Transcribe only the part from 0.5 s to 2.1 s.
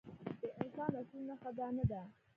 انسان اصلي نښه دا نه ده.